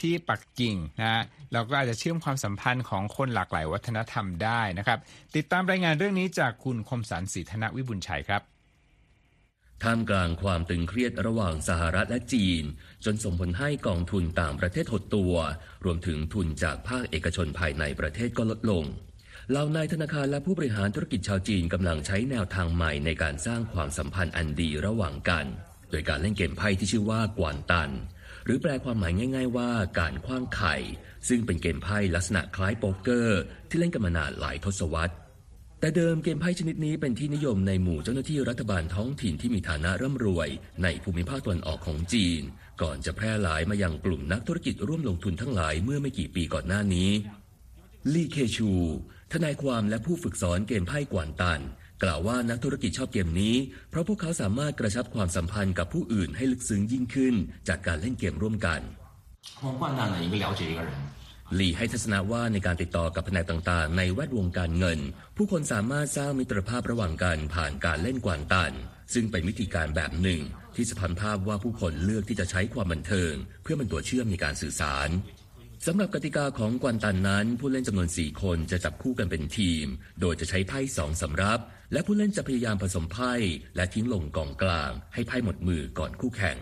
[0.00, 4.98] ที่ปักกิ่งนะเราก็อาจจะเชื่อมความสัมพันธ์ของคนหลากหลายวัฒนธรรมได้นะครับ
[5.36, 8.42] ติดตามรายงานเรื่องนี้จากคุณคมสันสีธนวิบุญชัยครับ
[9.82, 12.62] ท่ามกลางความตึงเครียดระหว่างสหรัฐและจีน
[13.04, 15.34] จนส่งผลให้กองทุนต่างประเทศหดตัว
[15.84, 18.84] รวมถึงทุนจากภาคเอกชนภายในประเทศก็ลดลง
[19.50, 25.46] เหล่านายธนาคารและผู้บริหารธุรกิจชาวจีนกำลังใช้แนวทางใหม่ในการสร้างความสัมพันธ์อันดีระหว่างกัน
[25.90, 27.90] โดยการเล่นเกมไพ่ที่ชื่อว่ากวนตัน
[28.44, 30.76] หรือแปลความหมายง่าย ๆ ว่าการคว้างไข่
[31.28, 35.14] ซึ่งเป็นเกมไพ่ลักษณะคล้ายโป๊กเกอร์ ที่เล่นกันมานานหลายทศวรรษ
[35.80, 40.48] แต่เดิมเกมไพ่ชนิดนี้เป็นที่นิยมในหมู่เจ้าหน้าที่รัฐบาลท้องถิ่นที่มีฐานะร่ำรวย
[40.82, 42.40] ในภูมิภาคตะวันออกของจีน
[42.82, 47.10] ก่อนจะแพร่หลายมายังกลุ่มนักธุรกิจร่วมลงทุนทั้งหลายเมื่อไม่กี่ปีก่อนหน้านี้
[48.12, 48.70] ลี่เคชู
[49.32, 51.60] ทนายความและผู้ฝึกสอนเกมไพ่กวนตัน
[52.02, 53.56] กล่าวว่านักธุรกิจชอบเกมนี้
[53.90, 57.34] เพราะพวกเขาสามารถกระชับความสัมพันธ์กับผู้อื่นให้ลึกซึ้งยิ่งขึ้น
[57.68, 58.80] จากการเล่นเกมร่วมกัน
[61.54, 64.98] หลีให้ทัศนะว่าในการติดต่อกับแผนกต่างๆ ในแวดวงการเงิน
[65.36, 68.72] ผู้คนสามารถสร้างมิตรภาพระหว่างกันผ่านการเล่นกวานตัน
[69.14, 70.40] ซึ่งเป็นวิธีการแบบหนึ่ง
[70.74, 75.08] ที่สะพันภาพว่าผู้คนเลือกที่จะใช้ความบันเทิง เพื่อเป็นตัวเชื่อมในการสื่อสาร
[75.86, 79.86] สำหรับกติกาของกวนตันนั้น ผู้เล่นจำนวน 4 คนจะจับคู่กันเป็นทีม
[80.20, 81.60] โดยจะใช้ไพ่สองสำรับ
[81.94, 83.32] และผู้เล่นจะพยายามผสมไพ่
[83.76, 86.56] และทิ้งลงกองกลาง ให้ไพ่หมดมือก่อนคู่แข่ง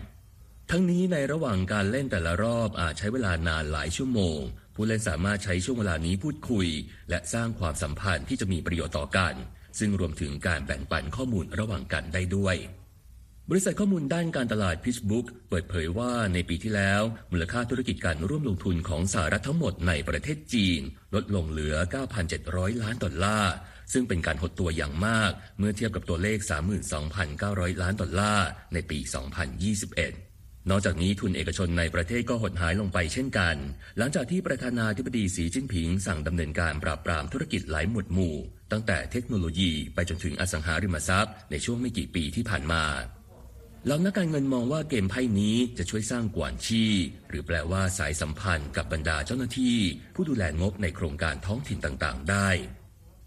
[0.71, 4.39] ทั้งนี้ในระหว่างการเล่นแต่ละรอบอาจใช้เวลานานหลายชั่วโมง
[4.75, 6.67] ผู้เล่นสามารถใช้ช่วงเวลานี้พูดคุย
[7.09, 9.33] และสร้างความสัมพันธ์ที่จะมีประโยชน์ต่อกัน
[9.79, 12.55] ซึ่งรวมถึงการแบ่งปันข้อมูลระหว่างกันได้ด้วย
[13.49, 20.81] บริษัทข้อมูลด้านการตลาดพิชบุ๊กเปิดเผยว่าในปีที่แล้ว มูลค่าธุรกิจการร่วมลงทุนของสหรัฐทั้งหมดในประเทศจีน
[21.15, 21.75] ลดลงเหลือ
[22.29, 23.53] 9,700 ล้านดอลลาร์
[23.93, 26.37] ซึ่งเป็นการหดตัวอย่างมากเมื่อเทียบกับตัวเลข
[27.09, 33.55] 32,900 ล้านดอลลาร์ในปี 2021นอกจากนี้ทุนเอกชนในประเทศก็หดหายลงไปเช่นกัน
[33.97, 38.35] หลังจากที่ประธานาธิบดีสีจิ้นผิงสั่งดำเนินการปราบปรามธุรกิจหลายหมวดหมู่
[38.71, 42.83] ตั้งแต่เทคโนโลยีไปจนถึงอสังหาริมทรัพย์ในช่วงไม่กี่ปีที่ผ่านมา
[43.87, 46.83] หลังนักการเงินมองว่าเกมไพ่นี้จะช่วยสร้างกวนชี
[47.29, 49.77] หรือแปลว่าสายสัมพันธ์กับบรรดาเจ้าหน้าที่
[50.15, 52.49] ผู้ดูแลงบในโครงการท้องถิ่นต่างๆ ได้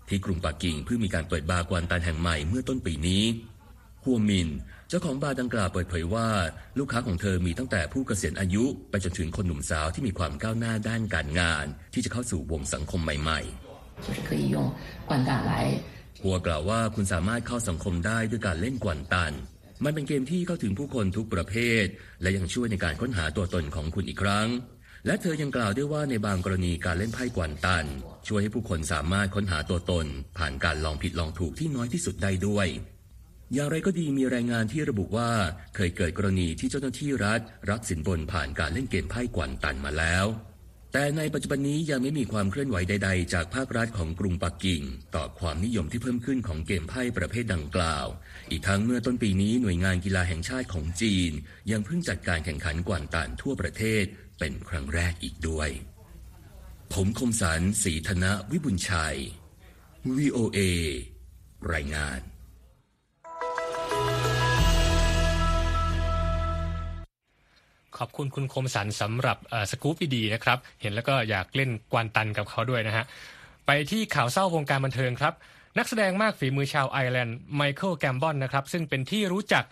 [0.08, 3.24] ที่กรุงปักกิ่งเพิ่งมีการเปิดบาร์กวนตันแห่งใหม่เมื่อต้นปีนี้
[4.04, 4.48] ฮัวมิน
[4.88, 6.28] เจ้าของบาร์ดังกล่าวเปิดเผยว่า
[6.78, 19.32] ลูกค้าของเธอมีตั้งแต่ผู้เกษียณอายุ ไปจนถึงคนหนุ่มสาวที่มีความก้าวหน้าด้านการงาน ที่จะเข้าสู่วงสังคมใหม่ๆหัวกล่าวว่าคุณสามารถเข้าสังคมได้ด้วยการเล่นกวนตัน
[19.84, 21.84] มันเป็นเกมที่เข้าถึงผู้คนทุกประเภท
[22.22, 24.48] และยังช่วยในการค้นหาตัวตนของคุณอีกครั้ง
[25.06, 27.86] และเธอยังกล่าวด้วยว่าในบางกรณีการเล่นไพ่กวนตัน
[28.28, 30.06] ช่วยให้ผู้คนสามารถค้นหาตัวตน
[30.38, 32.66] ผ่านการลองผิดลองถูกที่น้อยที่สุดได้ด้วย
[33.54, 35.30] อย่างไรก็ดีมีรายงานที่ระบุว่า
[35.74, 37.40] เคยเกิดกรณีที่เจ้าหน้าที่รัฐ
[37.70, 40.26] รับสินบนผ่านการเล่นเกมไพ่กวนตันมาแล้ว
[40.98, 44.82] แต่ในปัจจุบันนี้ยังไม่มีความเคลื่อนไหวใด ๆ จากภาครัฐของกรุงปักกิ่ง
[45.14, 48.06] ต่อความนิยมที่เพิ่มขึ้นของเกมไพ่ประเภทดังกล่าว
[48.50, 51.30] อีกทั้งเมื่อต้นปีนี้หน่วยงานกีฬาแห่งชาติของจีน
[51.70, 54.04] ยังเพิ่งจัดการแข่งขันกวนตันทั่วประเทศ
[54.38, 55.68] เป็นครั้งแรกอีกด้วย
[56.92, 59.16] ผมคมสันสีธนะวิบุญชัย
[60.16, 60.58] VOA
[61.72, 62.20] รายงาน
[67.98, 69.38] ขอบคุณคุณคมสันสำหรับ
[69.70, 73.04] สกู๊ปดีๆนะครับ เห็นแล้วก็อยากเล่นกวนตั้นกับเขาด้วยนะฮะ
[73.66, 75.34] ไปที่ข่าวเศร้าวงการบันเทิงครับ
[75.78, 79.64] นักแสดงมากฝีมือชาวไอร์แลนด์ไมเคิลแกมบอนนะครับ ซึ่งเป็นที่รู้จัก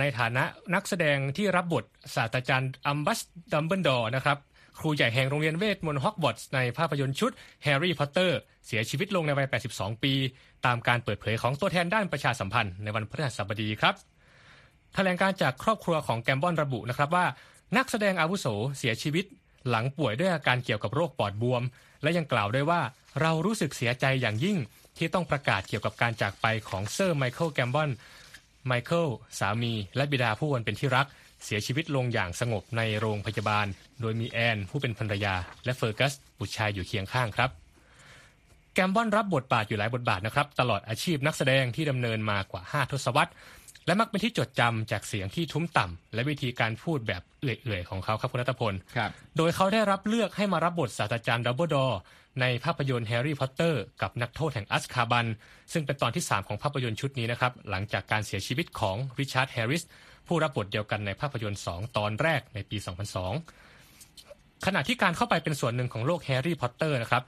[0.00, 0.44] ในฐานะ
[0.74, 3.18] นักแสดงที่รับบทศาสตราจารย์อัลบัส
[3.52, 4.38] ดัมเบิลดอร์นะครับ
[4.78, 10.12] ครูใหญ่แห่งโรงเรียนเวทมนต์ฮอกวอตส์ในภาพยนตร์ชุดแฮร์รี่พอตเตอร์เสียชีวิตลงในวัย 82 ปี
[10.66, 13.94] ตามการเปิดเผยของตัวแทนด้านประชาสัมพันธ์ในวันพฤหัสบดีครับ
[14.94, 17.26] แถลงการณ์จากครอบครัวของแกมบอนระบุนะครับว่า
[17.76, 18.46] นักแสดงอาวุโส
[18.78, 19.24] เสียชีวิต
[19.68, 21.62] หลังป่วยด้วยอาการเกี่ยวกับโรคปอดบวม
[22.02, 22.80] และยังกล่าวด้วยว่า
[23.20, 24.58] เรารู้สึกเสียใจอย่างยิ่ง
[24.96, 27.90] ที่ต้องประกาศเกี่ยวกับการจากไปของเซอร์ไมเคิลแกมบอน
[28.66, 29.06] ไมเคิล
[29.38, 31.06] สามีและบิดาผู้อันเป็นที่รัก
[31.44, 33.66] เสียชีวิตลงอย่างสงบในโรงพยาบาล
[34.00, 37.50] โดยมีแอน ผู้เป็นภรรยา และเฟอร์กัสบุตรชายอยู่เคียงข้างครับ
[38.74, 43.32] แกมบอนรับบทบาทอยู่หลายบทบาทนะครับ ตลอดอาชีพนักแสดงที่ดำเนินมากว่า 5 ทศวรรษ
[43.88, 51.98] และมักเป็นที่จดจำจากเสียงที่ทุ้มต่ำและวิธีการพูดแบบเอื่อยๆ ของเขาครับคุณรัตพลครับโดยเขาได้รับเลือกให้มารับบทศาสตราจารย์ดัมเบิลดอร์
[52.40, 55.26] ในภาพยนตร์แฮร์รี่พอตเตอร์กับนักโทษแห่งอัสคาบัน
[55.72, 59.82] ซึ่งเป็นตอนที่ 3 ของภาพยนตร์ชุดนี้นะครับ หลังจากการเสียชีวิตของริชาร์ดแฮร์ริส
[60.26, 62.76] ผู้รับบทเดียวกันในภาพยนตร์ 2 ตอนแรกในปี
[63.90, 67.22] 2002 ขณะที่การเข้าไปเป็นส่วนหนึ่งของโลกแฮร์รี่พอตเตอร์นะครับ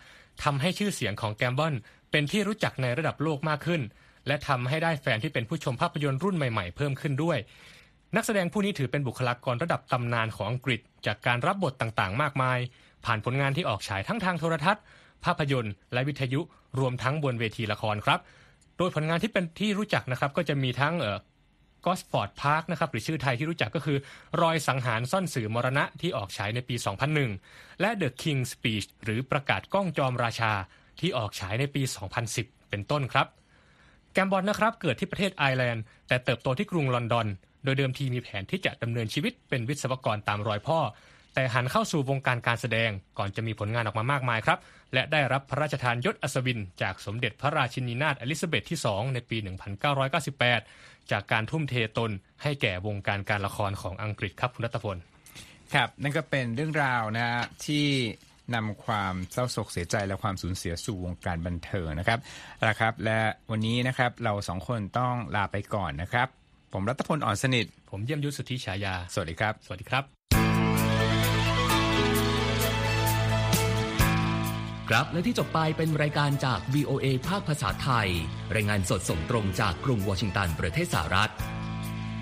[0.44, 1.75] ทำให้ชื่อเสียงของแกมบอน
[2.11, 3.81] เป็นที่รู้จักในระดับโลกมากขึ้น
[4.26, 7.38] และทำให้ได้แฟนที่เป็นผู้ชมภาพยนตร์รุ่นใหม่ๆ เพิ่มขึ้นด้วย
[8.16, 12.59] นักแสดงผู้นี้ถือเป็นบุคลากรระดับตำนานของอังกฤษ จากการรับบทต่างๆ มากมาย
[13.04, 14.83] ผ่านผลงานที่ออกฉายทั้งทางโทรทัศน์
[15.24, 16.40] ภาพยนตร์ และวิทยุ
[16.78, 18.20] รวมทั้งบนเวทีละครครับ
[18.76, 21.18] โดยผลงานที่เป็นที่รู้จักนะครับก็จะมีทั้งเออ
[21.85, 23.98] Gosford Park นะครับหรือชื่อไทยที่รู้จักก็คือ
[24.42, 26.74] รอยสังหารซ่อนสื่อมรณะที่ออกฉายในปี
[27.28, 30.52] 2001 และ The King's Speech หรือประกาศก้องจอมราชา
[31.00, 31.83] ที่ออกฉายในปี
[32.26, 33.26] 2010 เป็นต้นครับ
[34.12, 37.27] แกมบอนนะครับเกิดที่ประเทศไอร์แลนด์แต่เติบโตที่กรุงลอนดอน
[37.64, 40.79] โดยเดิมทีมีแผนที่จะดำเนินชีวิตเป็นวิศวกรตามรอยพ่อ
[41.35, 44.59] แต่หันเข้าสู่วงการการแสดงก่อนจะมีผลงานออกมามากมายครับ
[44.94, 49.37] และได้รับพระราชทานยศอัศวิน จากสมเด็จพระราชินีนาถอลิซาเบธที่ 2 ในปี
[50.25, 52.11] 1998 จากการทุ่มเทตน
[52.42, 54.96] ให้แก่วงการการละครของอังกฤษครับคุณรัตพล
[55.75, 57.27] ครับนั่นก็เป็นเรื่องราวนะ
[57.66, 57.87] ที่
[58.55, 62.19] นำความเศร้าโศกเสียใจและความสูญเสียสู่วงการบันเทิงนะครับ
[62.69, 66.29] นะครับ และวันนี้นะครับเราสองคนต้องลาไปก่อนนะครับ
[66.73, 70.05] ผมรัตพลอ่อนสนิท ผมเยี่ยมยุทธสุทธิฉายา สวัสดีครับ สวัสดีครับ
[74.91, 78.09] ครับและที่จบไปเป็นรายการจาก VOA ภาคภาษาไทย
[78.55, 81.33] รายงานสดส่งตรงจากกรุงวอชิงตันประเทศสหรัฐ